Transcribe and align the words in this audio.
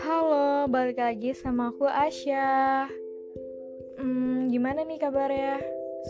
Halo, 0.00 0.64
balik 0.72 0.96
lagi 0.96 1.36
sama 1.36 1.68
aku 1.68 1.84
Asya. 1.84 2.88
Hmm, 4.00 4.48
gimana 4.48 4.88
nih 4.88 4.96
kabarnya? 4.96 5.60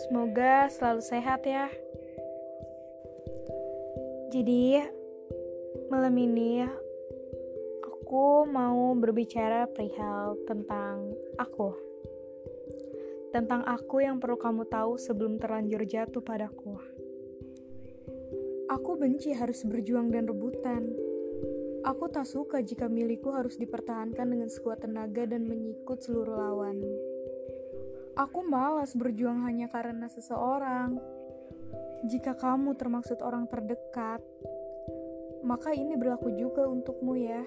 Semoga 0.06 0.70
selalu 0.70 1.02
sehat 1.02 1.42
ya. 1.42 1.66
Jadi, 4.30 4.78
malam 5.90 6.14
ini 6.14 6.62
aku 7.82 8.46
mau 8.46 8.94
berbicara 8.94 9.66
perihal 9.66 10.38
tentang 10.46 11.18
aku. 11.34 11.74
Tentang 13.34 13.66
aku 13.66 14.06
yang 14.06 14.22
perlu 14.22 14.38
kamu 14.38 14.70
tahu 14.70 14.94
sebelum 15.02 15.42
terlanjur 15.42 15.82
jatuh 15.82 16.22
padaku. 16.22 17.05
Aku 18.76 19.00
benci 19.00 19.32
harus 19.32 19.64
berjuang 19.64 20.12
dan 20.12 20.28
rebutan 20.28 20.92
Aku 21.86 22.10
tak 22.10 22.26
suka 22.26 22.66
jika 22.66 22.90
milikku 22.90 23.30
harus 23.30 23.54
dipertahankan 23.62 24.26
dengan 24.26 24.50
sekuat 24.50 24.82
tenaga 24.82 25.22
dan 25.22 25.46
menyikut 25.46 26.02
seluruh 26.02 26.34
lawan. 26.34 26.82
Aku 28.18 28.42
malas 28.42 28.98
berjuang 28.98 29.46
hanya 29.46 29.70
karena 29.70 30.10
seseorang. 30.10 30.98
Jika 32.10 32.34
kamu 32.34 32.74
termaksud 32.74 33.22
orang 33.22 33.46
terdekat, 33.46 34.18
maka 35.46 35.78
ini 35.78 35.94
berlaku 35.94 36.34
juga 36.34 36.66
untukmu 36.66 37.14
ya. 37.14 37.46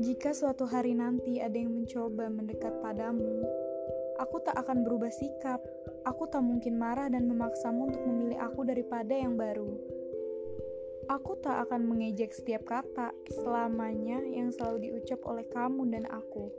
Jika 0.00 0.32
suatu 0.32 0.64
hari 0.64 0.96
nanti 0.96 1.36
ada 1.36 1.60
yang 1.60 1.76
mencoba 1.76 2.32
mendekat 2.32 2.80
padamu, 2.80 3.44
aku 4.20 4.36
tak 4.44 4.52
akan 4.60 4.84
berubah 4.84 5.08
sikap. 5.08 5.64
Aku 6.04 6.28
tak 6.28 6.44
mungkin 6.44 6.76
marah 6.76 7.08
dan 7.08 7.24
memaksamu 7.24 7.88
untuk 7.88 8.04
memilih 8.04 8.36
aku 8.44 8.68
daripada 8.68 9.16
yang 9.16 9.40
baru. 9.40 9.72
Aku 11.08 11.40
tak 11.42 11.66
akan 11.66 11.90
mengejek 11.90 12.30
setiap 12.30 12.68
kata 12.68 13.10
selamanya 13.32 14.22
yang 14.22 14.52
selalu 14.54 14.92
diucap 14.92 15.18
oleh 15.26 15.48
kamu 15.48 15.90
dan 15.90 16.04
aku. 16.06 16.52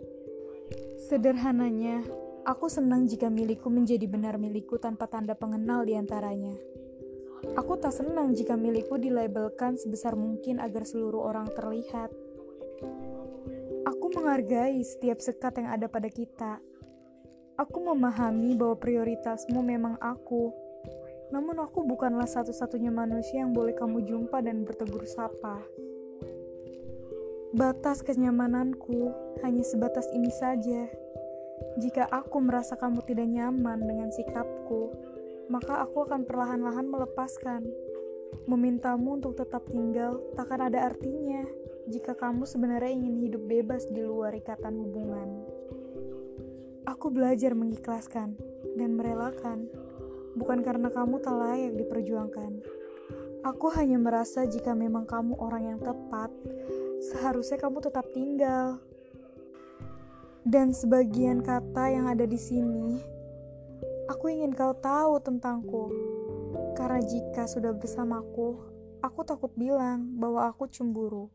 Sederhananya, 1.07 2.03
aku 2.43 2.67
senang 2.67 3.07
jika 3.07 3.31
milikku 3.31 3.71
menjadi 3.71 4.03
benar 4.11 4.35
milikku 4.35 4.75
tanpa 4.75 5.07
tanda 5.07 5.37
pengenal 5.37 5.87
di 5.87 5.95
antaranya. 5.95 6.57
Aku 7.57 7.79
tak 7.79 7.95
senang 7.95 8.35
jika 8.35 8.59
milikku 8.59 8.99
dilabelkan 8.99 9.79
sebesar 9.79 10.19
mungkin 10.19 10.59
agar 10.59 10.83
seluruh 10.83 11.25
orang 11.31 11.47
terlihat. 11.55 12.11
Aku 13.87 14.13
menghargai 14.13 14.77
setiap 14.83 15.23
sekat 15.23 15.63
yang 15.63 15.73
ada 15.73 15.87
pada 15.89 16.11
kita. 16.11 16.61
Aku 17.59 17.83
memahami 17.83 18.55
bahwa 18.55 18.79
prioritasmu 18.79 19.59
memang 19.59 19.99
aku, 19.99 20.51
namun 21.31 21.59
aku 21.63 21.87
bukanlah 21.87 22.27
satu-satunya 22.27 22.91
manusia 22.91 23.43
yang 23.43 23.55
boleh 23.55 23.71
kamu 23.75 24.03
jumpa 24.03 24.43
dan 24.43 24.67
bertegur 24.67 25.07
sapa. 25.07 25.63
Batas 27.51 27.99
kenyamananku 28.03 29.11
hanya 29.43 29.63
sebatas 29.63 30.07
ini 30.15 30.31
saja. 30.31 30.87
Jika 31.79 32.07
aku 32.07 32.39
merasa 32.39 32.79
kamu 32.79 33.03
tidak 33.03 33.27
nyaman 33.27 33.79
dengan 33.83 34.07
sikapku, 34.11 34.91
maka 35.51 35.83
aku 35.83 36.07
akan 36.07 36.23
perlahan-lahan 36.23 36.87
melepaskan. 36.87 37.67
Memintamu 38.47 39.19
untuk 39.19 39.35
tetap 39.35 39.67
tinggal 39.67 40.23
takkan 40.39 40.71
ada 40.71 40.87
artinya 40.87 41.43
jika 41.91 42.15
kamu 42.15 42.47
sebenarnya 42.47 42.95
ingin 42.95 43.15
hidup 43.19 43.43
bebas 43.43 43.83
di 43.91 43.99
luar 43.99 44.31
ikatan 44.31 44.79
hubungan. 44.79 45.60
Aku 46.89 47.13
belajar 47.13 47.53
mengikhlaskan 47.53 48.33
dan 48.73 48.97
merelakan 48.97 49.69
bukan 50.33 50.65
karena 50.65 50.89
kamu 50.89 51.21
tak 51.21 51.35
layak 51.37 51.73
diperjuangkan. 51.77 52.51
Aku 53.41 53.73
hanya 53.73 53.97
merasa 53.97 54.45
jika 54.45 54.77
memang 54.77 55.09
kamu 55.09 55.33
orang 55.37 55.63
yang 55.73 55.79
tepat, 55.81 56.29
seharusnya 57.01 57.57
kamu 57.57 57.81
tetap 57.81 58.05
tinggal. 58.13 58.77
Dan 60.41 60.73
sebagian 60.73 61.45
kata 61.45 61.89
yang 61.89 62.05
ada 62.09 62.25
di 62.25 62.37
sini, 62.37 62.97
aku 64.09 64.33
ingin 64.33 64.53
kau 64.53 64.73
tahu 64.77 65.21
tentangku. 65.21 65.93
Karena 66.73 67.01
jika 67.01 67.45
sudah 67.45 67.77
bersamaku, 67.77 68.57
aku 69.05 69.21
takut 69.21 69.53
bilang 69.53 70.17
bahwa 70.17 70.49
aku 70.49 70.65
cemburu. 70.65 71.29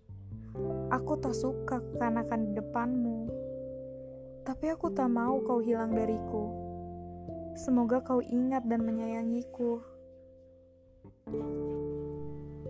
Aku 0.91 1.19
tak 1.23 1.39
suka 1.39 1.79
kekanakan 1.79 2.51
di 2.51 2.53
depanmu. 2.59 3.46
Tapi 4.47 4.71
aku 4.71 4.95
tak 4.95 5.11
mau 5.11 5.43
kau 5.43 5.59
hilang 5.59 5.91
dariku. 5.91 6.55
Semoga 7.59 7.99
kau 7.99 8.23
ingat 8.23 8.63
dan 8.71 8.87
menyayangiku. 8.87 9.83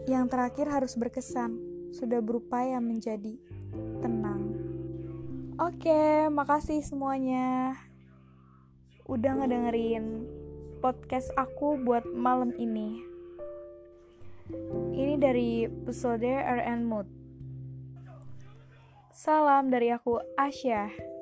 Yang 0.09 0.25
terakhir 0.33 0.67
harus 0.73 0.97
berkesan, 0.97 1.61
sudah 1.93 2.25
berupaya 2.25 2.81
menjadi 2.81 3.37
tenang. 4.01 4.57
Oke, 5.61 6.33
makasih 6.33 6.81
semuanya. 6.81 7.77
Udah 9.05 9.37
ngedengerin 9.37 10.25
podcast 10.81 11.29
aku 11.37 11.77
buat 11.77 12.09
malam 12.09 12.57
ini. 12.57 13.05
Ini 14.97 15.21
dari 15.21 15.69
episode 15.69 16.25
RN 16.25 16.89
Mood. 16.89 17.09
Salam 19.13 19.69
dari 19.69 19.93
aku 19.93 20.23
Asya. 20.41 21.16